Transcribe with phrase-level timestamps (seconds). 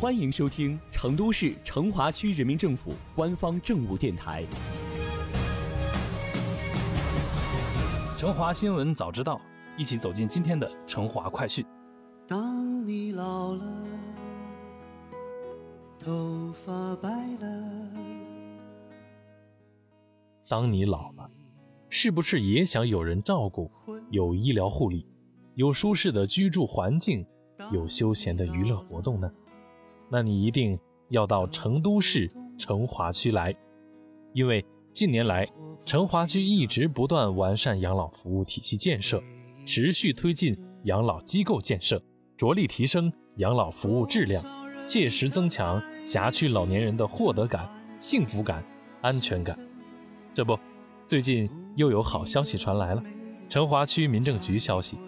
[0.00, 4.44] 欢迎收听成都市成华区人民政府官方政务电台
[8.16, 9.34] 《成华新闻早知道》，
[9.76, 11.66] 一起走进今天的成华快讯。
[12.28, 13.64] 当你老了，
[15.98, 17.08] 头发白
[17.40, 17.88] 了。
[20.46, 21.28] 当你老了，
[21.88, 23.68] 是不是也想有人照顾，
[24.12, 25.04] 有医疗护理，
[25.56, 27.26] 有舒适的居住环境，
[27.72, 29.28] 有休闲的娱乐活动呢？
[30.10, 30.78] 那你一定
[31.10, 33.54] 要到成都市成华区来，
[34.32, 35.48] 因为近年来
[35.84, 39.22] 成华区一直不断完善养老服务体系建设，
[39.64, 42.02] 持续推进养老机构建设，
[42.36, 44.44] 着力提升养老服务质量，
[44.86, 47.68] 切实增强辖区老年人的获得感、
[47.98, 48.64] 幸福感、
[49.02, 49.58] 安全感。
[50.34, 50.58] 这不，
[51.06, 53.02] 最近又有好消息传来了。
[53.48, 54.98] 成华区民政局消息，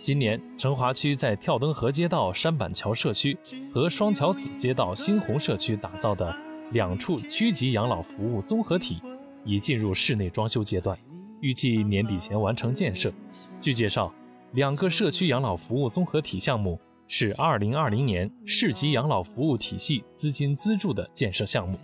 [0.00, 3.36] 今年成华区在跳灯河街道山板桥社区
[3.72, 6.34] 和双桥子街道新红社区打造的
[6.70, 9.02] 两处区级养老服务综合体
[9.44, 10.98] 已进入室内装修阶段，
[11.40, 13.12] 预计年底前完成建设。
[13.60, 14.12] 据介绍，
[14.52, 21.78] 两个社区养老服务综合体项目是2020年市级养老服务体系资金资助的建设项目，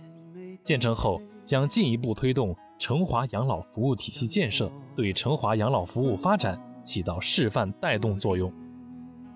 [0.63, 2.55] 建成后将进一步推动。
[2.79, 8.51] 成华养老服务体系建设对成华养老服务发展起到示范带动作用。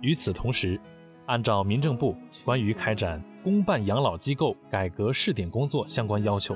[0.01, 0.79] 与此同时，
[1.25, 6.55] 按照民政部关于开展公办养老机构改革试点工作相关要求，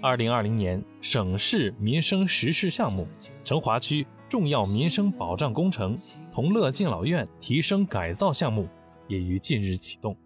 [0.00, 3.08] 二零二零年省市民生实事项目
[3.42, 5.98] 成华区重要民生保障工程
[6.32, 8.68] 同乐敬老院提升改造项目
[9.08, 10.16] 也于近日启动。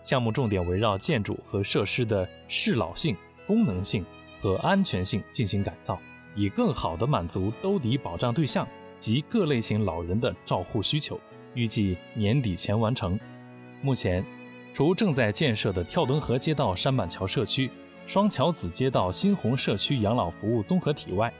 [0.00, 3.16] 项目重点围绕建筑和设施的适老性、
[3.48, 4.04] 功能性。
[4.44, 5.98] 和安全性进行改造，
[6.36, 11.18] 以更好地满足兜底保障对象及各类型老人的照护需求，
[11.54, 13.18] 预计年底前完成。
[13.80, 14.22] 目前，
[14.74, 17.70] 除正在建设的跳墩河街道山板桥社区、
[18.06, 21.32] 双桥子街道新红社区养老服务综合体外，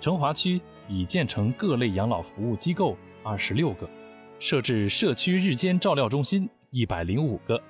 [0.00, 3.90] 成华区已建成各类养老服务机构二十六个，
[4.38, 7.60] 设置社区日间照料中心一百零五个，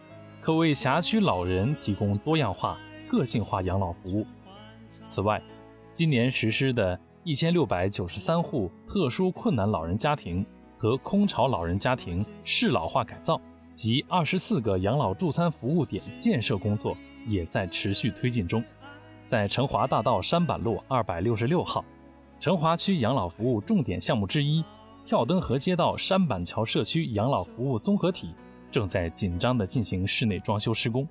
[0.42, 2.78] 可为辖区老人提供多样化、
[3.08, 4.26] 个性化养老服务。
[5.06, 5.40] 此外，
[5.92, 10.44] 今年实施的一千六百九十三户特殊困难老人家庭
[10.76, 13.40] 和空巢老人家庭适老化改造
[13.74, 18.62] 及二十四个养老助餐服务点建设工作也在持续推进中。
[19.26, 21.84] 在成华大道山板路二百六十六号，
[22.40, 24.64] 成华区养老服务重点项目之一
[25.06, 28.34] 跳灯河街道山板桥社区养老服务综合体
[28.70, 31.06] 正在紧张地进行室内装修施工。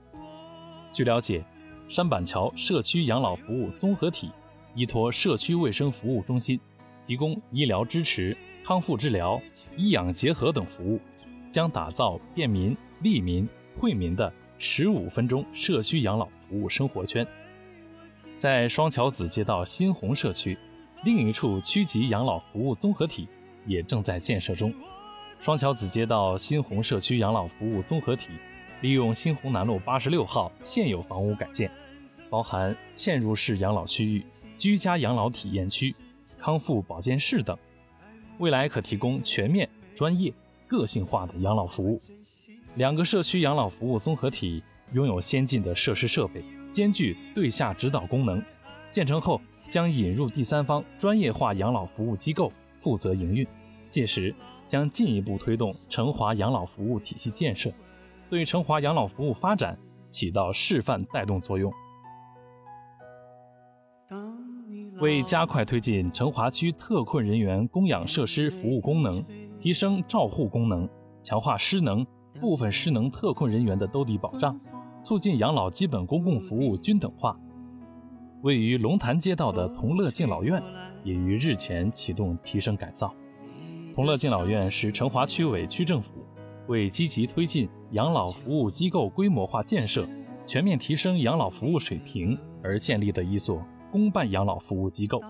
[0.91, 1.45] 据了解。
[1.89, 4.31] 山板桥社区养老服务综合体
[4.73, 6.59] 依托社区卫生服务中心，
[7.05, 8.35] 提供医疗支持、
[8.65, 9.39] 康复治疗、
[9.77, 10.99] 医养结合等服务，
[11.51, 13.47] 将打造便民、利民、
[13.79, 17.27] 惠民的十五分钟社区养老服务生活圈。
[18.37, 20.57] 在双桥子街道新红社区，
[21.03, 23.27] 另一处区级养老服务综合体
[23.67, 24.73] 也正在建设中。
[25.39, 28.29] 双桥子街道新红社区养老服务综合体。
[28.83, 31.71] 利用新红南路八十六号现有房屋改建，
[32.29, 34.25] 包含嵌入式养老区域、
[34.57, 35.95] 居家养老体验区、
[36.37, 37.57] 康复保健室等，
[38.39, 40.33] 未来可提供全面、专业、
[40.67, 41.97] 个性化的养老服务。
[42.75, 44.61] 两个社区养老服务综合体
[44.91, 48.43] 拥有先进的设施设备，兼具对下指导功能。
[48.91, 49.39] 建成后
[49.69, 53.47] 将引入第三方专业化养老服务机构负责营运，
[53.89, 54.35] 届时
[54.67, 57.71] 将进一步推动成华养老服务体系建设。
[58.33, 59.77] 对成华养老服务发展
[60.09, 61.71] 起到示范带动作用。
[64.99, 69.23] 为加快推进成华区特困人员供养设施服务功能，
[69.59, 70.89] 提升照护功能，
[71.21, 72.03] 强化失能、
[72.41, 74.59] 部分失能特困人员的兜底保障，
[75.03, 77.39] 促进养老基本公共服务均等化，
[78.41, 80.59] 位于龙潭街道的同乐敬老院
[81.03, 83.13] 也于日前启动提升改造。
[83.93, 86.25] 同乐敬老院是成华区委区政府。
[86.67, 90.07] 为积极推进养老服务机构规模化建设、
[90.45, 93.61] 全面提升养老服务水平而建立的一所
[93.91, 95.21] 公办养老服务机构，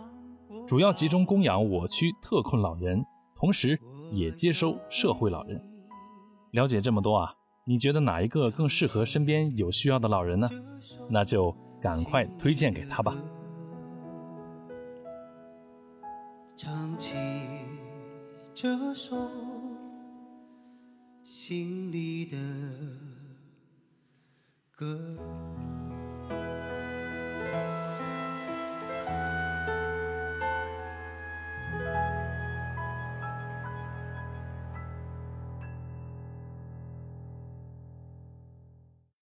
[0.68, 3.04] 主要集中供养我区特困老人，
[3.36, 3.80] 同时
[4.12, 5.62] 也接收社会老人。
[6.52, 7.34] 了解这么多啊，
[7.66, 10.48] 你觉得哪一个更适合身边有需要的老人呢？
[11.10, 13.18] 那就赶快推荐给他吧。
[16.56, 17.16] 唱起
[18.54, 19.18] 这首。
[21.46, 22.38] 心里的
[24.72, 25.43] 歌。